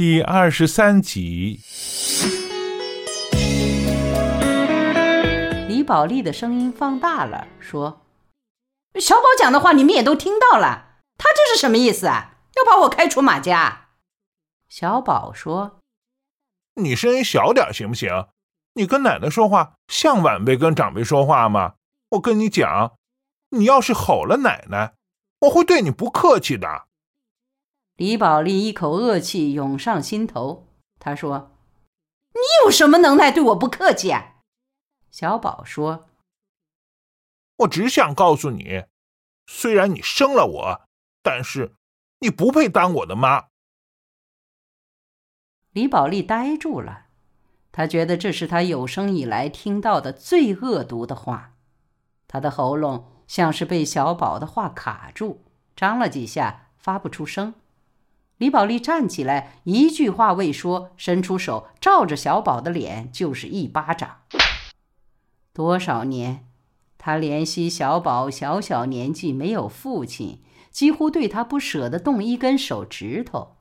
[0.00, 1.60] 第二十三集。
[5.68, 8.00] 李宝莉的声音放大了，说
[8.98, 12.38] ：“小宝讲的话你们也都听到了，他这是什么意思啊？
[12.56, 13.88] 要把我开除马家？”
[14.70, 15.80] 小宝说
[16.80, 18.28] ：“你声音小点行不行？
[18.76, 21.74] 你跟奶奶说话像晚辈跟长辈说话吗？
[22.12, 22.94] 我跟你讲，
[23.50, 24.94] 你要是吼了奶奶，
[25.40, 26.84] 我会对你不客气的。”
[28.00, 30.66] 李宝莉一口恶气涌上心头，
[30.98, 31.50] 她说
[32.32, 34.36] ：“你有什么能耐对我不客气啊？”
[35.12, 36.08] 小宝说
[37.60, 38.84] ：“我只想告诉你，
[39.46, 40.88] 虽然你生了我，
[41.22, 41.74] 但是
[42.20, 43.48] 你不配当我的妈。”
[45.72, 47.08] 李宝莉呆住了，
[47.70, 51.58] 她觉得这是她有生以来听到的最恶毒的话，
[52.26, 55.44] 她的喉咙像是被小宝的话卡住，
[55.76, 57.52] 张了几下发不出声。
[58.40, 64.22] 李宝莉站起来，一句话未说，伸出手照着小宝的脸就是一巴掌。
[65.52, 66.46] 多少年，
[66.96, 73.58] 他怜惜小宝小小年纪没有父亲，几乎对他不舍得动一根手指头。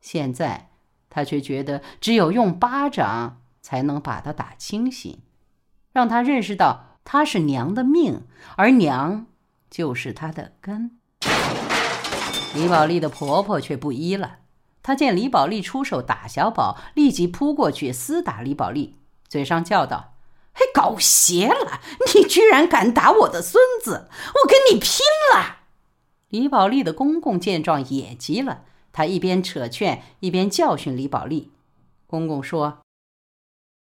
[0.00, 0.70] 现在，
[1.08, 5.18] 他却觉得只有用巴掌才能把他打清醒，
[5.92, 8.22] 让他认识到他是娘的命，
[8.54, 9.26] 而娘
[9.68, 10.99] 就是他的根。
[12.52, 14.38] 李宝莉的婆婆却不依了，
[14.82, 18.96] 她见李宝莉出手打小宝，立即扑过去厮打李宝莉，
[19.28, 20.14] 嘴上叫道
[20.52, 21.80] ：“嘿，搞邪了！
[22.14, 24.08] 你居然敢打我的孙子，
[24.42, 25.00] 我跟你拼
[25.32, 25.58] 了！”
[26.28, 31.52] 李宝莉的公公见状也急了，他一边扯劝，一边教训李宝莉。
[32.08, 32.80] 公公说：“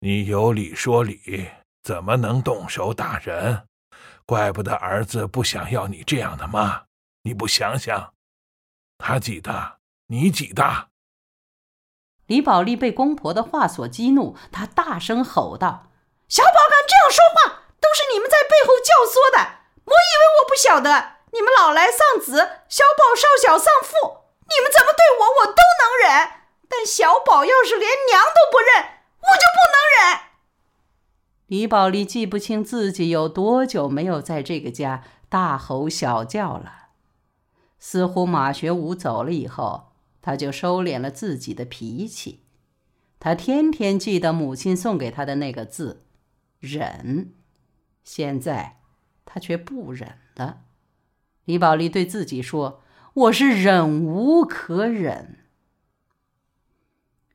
[0.00, 1.46] 你有理说理，
[1.84, 3.62] 怎么能动手打人？
[4.24, 6.82] 怪不得儿子不想要你这样的妈，
[7.22, 8.12] 你不想想？”
[8.98, 10.88] 他几大，你几大？
[12.26, 15.92] 李宝莉被公婆的话所激怒，她大声吼道
[16.28, 19.60] ：“小宝敢这样说话，都是你们在背后教唆的！
[19.84, 26.30] 我以为我不晓得，你们老来丧子，小宝少小丧父，你们怎么对我，我都能忍。
[26.68, 30.20] 但小宝要是连娘都不认，我就不能忍。”
[31.46, 36.85] 李宝莉记不清自己有多久没有在这个家大吼小叫了。
[37.88, 42.40] 似乎马学武走了以后，他就收敛了自己的脾气。
[43.20, 46.04] 他天天记得母亲送给他的那个字
[46.58, 47.32] “忍”，
[48.02, 48.80] 现在
[49.24, 50.62] 他却不忍了。
[51.44, 52.82] 李宝莉对自己说
[53.14, 55.44] ：“我是忍无可忍。”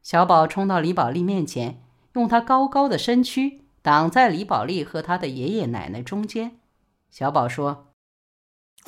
[0.04, 1.82] 小宝冲到李宝莉面前，
[2.16, 6.60] 用他高高的身躯挡在李宝莉和他的爷爷奶奶中间。
[7.10, 7.94] 小宝说：“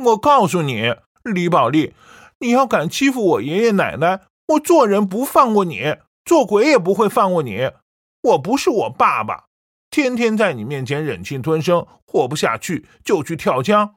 [0.03, 1.94] 我告诉你。”李宝莉，
[2.39, 7.72] 你要敢欺负我爷爷奶奶，我做人不放过你，做鬼也不会放过你。
[8.22, 9.45] 我不是我爸爸，
[9.89, 13.95] 天天在你面前忍气吞声，活不下去就去跳江。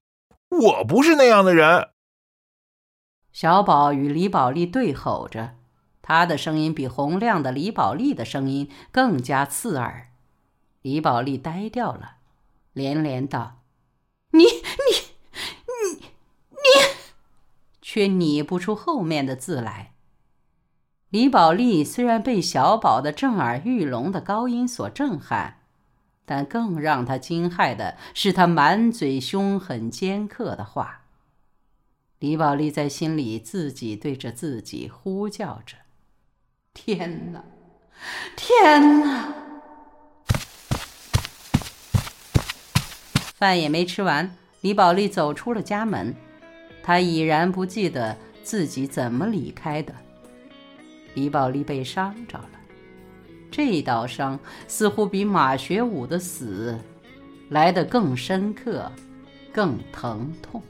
[0.49, 1.91] 我不是那样的人。
[3.33, 5.57] 小宝与李宝莉对吼着，
[6.01, 10.13] 他的声音比洪亮的李宝莉的声音更加刺耳。
[10.83, 12.19] 李宝莉呆掉了，
[12.73, 13.63] 连连道
[14.31, 14.51] ：“你你。”
[17.97, 19.95] 却拟不出后面的字来。
[21.09, 25.63] 李宝莉虽然被小宝的震耳欲聋的高音所震撼，
[26.27, 31.05] 但更让他惊骇的是他满嘴凶狠尖刻的话。
[32.19, 35.79] 李宝莉在心里自己对着自己呼叫着
[36.75, 37.43] ：“天哪，
[38.37, 39.33] 天哪！”
[43.33, 46.15] 饭也没吃完，李宝莉走出了家门。
[46.87, 49.93] 他已然不记得自己怎么离开的。
[51.15, 52.51] 李宝莉被伤着了，
[53.51, 54.39] 这道伤
[54.69, 56.79] 似乎比马学武的死
[57.49, 58.89] 来得更深刻、
[59.53, 60.63] 更疼痛。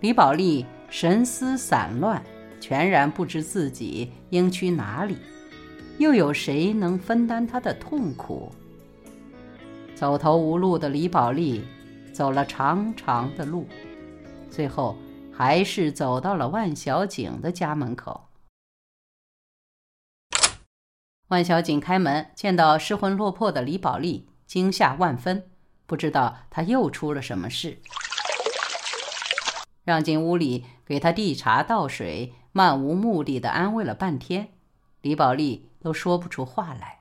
[0.00, 2.20] 李宝莉神思散乱，
[2.60, 5.16] 全然不知自己应去哪里，
[5.98, 8.50] 又有谁能分担她的痛苦？
[9.94, 11.62] 走投无路的李宝莉。
[12.16, 13.68] 走了长长的路，
[14.50, 14.96] 最后
[15.30, 18.30] 还是走到了万小景的家门口。
[21.28, 25.50] 万小景开门，见到失魂落魄的李宝莉，惊吓万分，
[25.84, 27.82] 不知道他又出了什么事，
[29.84, 34.54] 让进屋里给他递茶倒水，漫无目的的安慰了半天，
[35.02, 37.00] 李宝莉都说不出话来。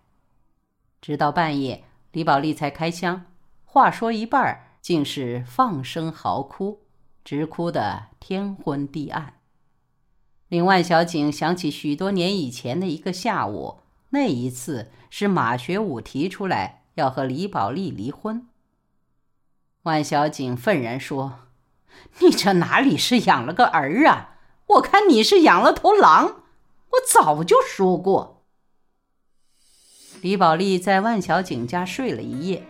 [1.00, 3.28] 直到半夜，李宝莉才开腔，
[3.64, 4.64] 话说一半儿。
[4.86, 6.84] 竟是放声嚎哭，
[7.24, 9.40] 直哭得天昏地暗。
[10.48, 13.80] 令万小景想起许多年以前的一个下午，
[14.12, 18.48] 那一次是马学武提出来要和李宝莉离婚。
[19.82, 21.40] 万小景愤然说
[22.22, 24.38] ：“你这哪里是养了个儿啊？
[24.68, 26.44] 我看你是养了头狼！
[26.90, 28.44] 我早就说过。”
[30.22, 32.64] 李宝莉在万小景家睡了一夜，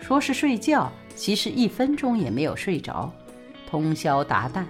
[0.00, 3.12] 说是睡觉，其实一分钟也没有睡着，
[3.68, 4.64] 通宵达旦。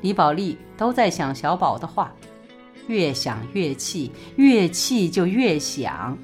[0.00, 2.12] 李宝莉都在想小宝的话，
[2.88, 6.16] 越想越气，越气就越想，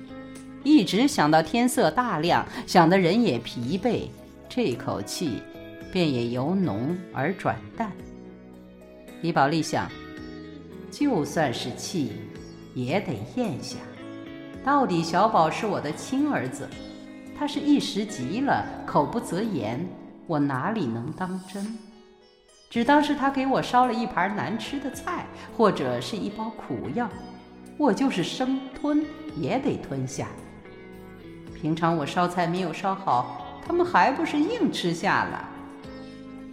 [0.65, 4.09] 一直想到天色大亮，想得人也疲惫。
[4.49, 5.43] 这口气
[5.93, 7.93] 便也由浓而转淡。
[9.21, 9.89] 李宝莉想，
[10.91, 12.13] 就算是气，
[12.75, 13.77] 也得咽下。
[14.65, 16.69] 到底小宝是我的亲儿子，
[17.39, 19.87] 他是一时急了，口不择言，
[20.27, 21.79] 我哪里能当真？
[22.69, 25.27] 只当是他给我烧了一盘难吃的菜，
[25.57, 27.09] 或者是一包苦药，
[27.77, 29.05] 我就是生吞
[29.37, 30.27] 也得吞下。
[31.55, 33.45] 平常我烧菜没有烧好。
[33.67, 35.47] 他们还不是硬吃下了？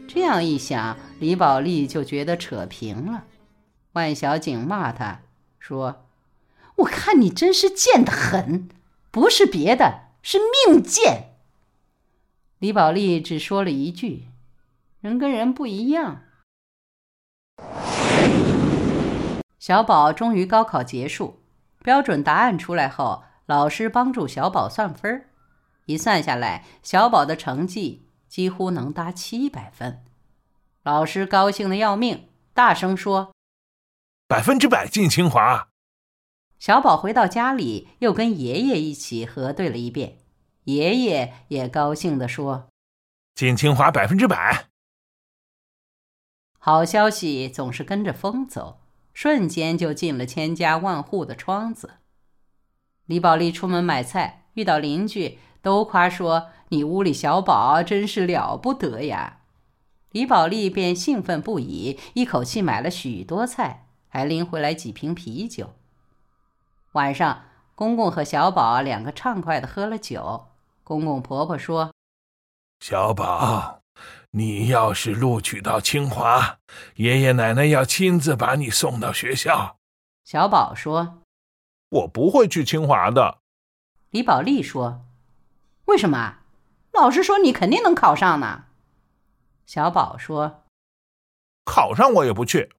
[0.06, 3.24] 这样一想，李宝莉就觉得扯平了。
[3.94, 5.22] 万小景骂他
[5.58, 6.08] 说
[6.76, 8.68] ：“我看你真是贱得很，
[9.12, 11.36] 不是别的，是命贱。”
[12.58, 14.26] 李宝莉只说了一句
[15.00, 16.24] ：“人跟人不一样。”
[19.60, 21.40] 小宝终于高考结束，
[21.84, 25.30] 标准答案出来后，老师帮助小宝算分。
[25.86, 30.04] 一算下来，小宝的成绩几乎能达七百分，
[30.82, 33.32] 老师高兴的要命，大声说
[34.28, 35.68] ：“百分之百进清华！”
[36.60, 40.18] 小宝回到家里，又跟爷爷一起核对了一遍，
[40.64, 42.70] 爷爷也高兴地说
[43.36, 44.68] ：“进清华百分之百！”
[46.58, 48.82] 好消息总是跟着风走，
[49.14, 51.96] 瞬间就进了千家万户的窗子。
[53.06, 55.40] 李宝莉出门买菜，遇到邻居。
[55.62, 59.40] 都夸说你屋里小宝真是了不得呀！
[60.12, 65.74] 李宝莉便兴奋不已，一口气买了许多菜，还拎回来几瓶啤酒。
[66.96, 67.44] 晚上，
[67.76, 70.48] 公公和小宝两个畅快的喝了酒。
[70.82, 71.94] 公公婆婆说
[72.80, 73.82] ：“小宝，
[74.32, 76.60] 你要是录取到清华，
[76.96, 79.76] 爷爷奶奶要亲自把你送到学校。”
[80.24, 81.22] 小宝说
[81.90, 83.40] ：“我不会去清华的。”
[84.12, 85.02] 李宝莉说。
[85.88, 86.38] 为什么？
[86.94, 88.68] 老师说你肯定能考上呢。
[89.66, 90.64] 小宝说
[91.66, 92.72] ：“考上我也不去。”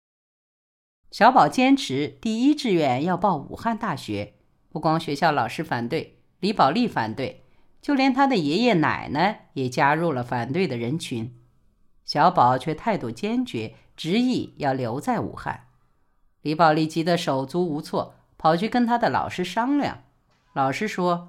[1.11, 4.35] 小宝坚持第一志愿要报武汉大学，
[4.71, 7.45] 不光学校老师反对，李宝莉反对，
[7.81, 11.35] 就连他的爷爷奶奶也加入了反对的人群。
[12.05, 15.69] 小宝却态度坚决，执意要留在武汉。
[16.43, 20.05] 李宝莉急得手足无措，跑去跟他的老师商量。
[20.53, 21.29] 老师说。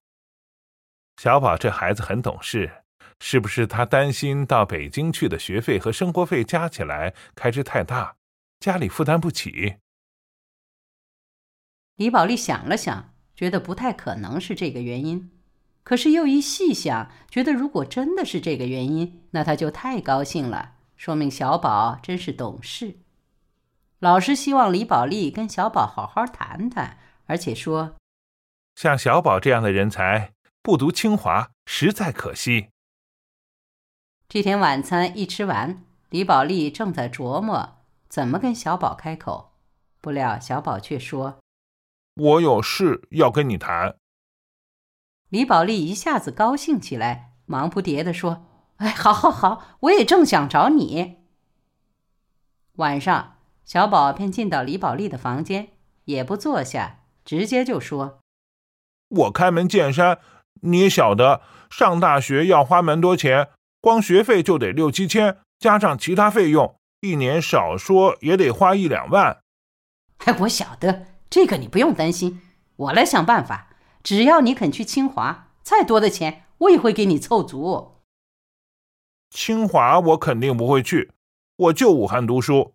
[1.21, 2.83] 小宝这孩子很懂事，
[3.19, 8.15] 是不是他担心到北京去的学费和生活费加起来开支太大，
[8.59, 9.77] 家里负担不起？
[11.95, 15.31] 李宝莉想了想，觉得不太可能是这个原因，
[15.83, 22.97] 可是又一细想，觉得如果真的是这个原因，那他就太高兴了，说明小宝真是懂事。
[23.99, 27.95] 老师希望李宝莉跟小宝好好谈谈，而且说，
[28.75, 30.33] 像小宝这样的人才。
[30.61, 32.71] 不读清华实在可惜。
[34.27, 37.76] 这天晚餐一吃完，李宝莉正在琢磨
[38.09, 39.53] 怎么跟小宝开口，
[40.01, 41.39] 不料小宝却说
[42.15, 43.95] ：“我有事要跟你谈。”
[45.29, 48.45] 李宝莉一下子高兴起来，忙不迭地说
[48.77, 51.17] ：“哎，好，好，好，我也正想找你。”
[52.77, 55.69] 晚上，小宝便进到李宝莉的房间，
[56.05, 58.19] 也不坐下，直接就说
[59.09, 60.19] ：“我开门见山。”
[60.61, 63.49] 你也晓得，上大学要花蛮多钱，
[63.79, 69.41] 光学费就得六七千，加上其他费用，一年少说也得花一两万。
[70.25, 72.41] 哎，我晓得这个，你不用担心，
[72.75, 73.69] 我来想办法。
[74.03, 78.01] 只要你肯去清华，再多的钱我也会给你凑足。
[79.29, 81.11] 清华我肯定不会去，
[81.57, 82.73] 我就武汉读书。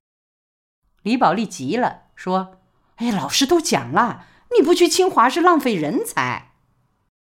[1.03, 2.61] 李宝莉急了，说
[2.97, 4.27] ：“哎，老师都讲了，
[4.57, 6.53] 你不去清华是浪费人才。”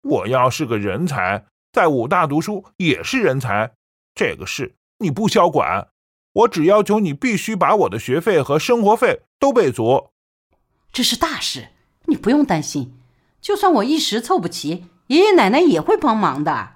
[0.04, 3.74] 我要是个人才，在武大读书也是人才。
[4.14, 5.90] 这个事你不消管，
[6.38, 10.10] 我只要求你必须把我的学费和生活费都备足。
[10.92, 11.70] 这是大事，
[12.06, 12.94] 你不用担心。
[13.42, 16.76] 就算我一时凑不齐，爷爷奶奶也会帮忙的。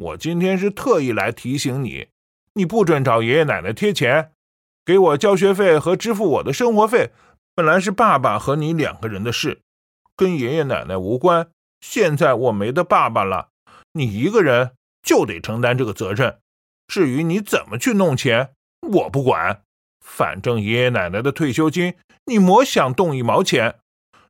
[0.00, 2.08] 我今天是特意来提醒你，
[2.54, 4.32] 你不准找爷爷奶奶贴钱。
[4.84, 7.10] 给我交学费和支付我的生活费，
[7.54, 9.62] 本来是爸爸和你两个人的事，
[10.16, 11.48] 跟爷爷奶奶无关。
[11.80, 13.48] 现在我没得爸爸了，
[13.92, 14.72] 你一个人
[15.02, 16.38] 就得承担这个责任。
[16.86, 18.50] 至于你怎么去弄钱，
[18.80, 19.62] 我不管。
[20.00, 21.94] 反正爷爷奶奶的退休金，
[22.26, 23.76] 你莫想动一毛钱。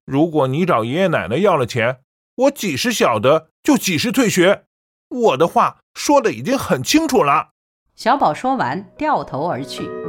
[0.05, 2.01] 如果你找爷爷奶奶要了钱，
[2.37, 4.65] 我几时晓得就几时退学。
[5.09, 7.51] 我的话说的已经很清楚了。
[7.95, 10.04] 小宝说完，掉头而去。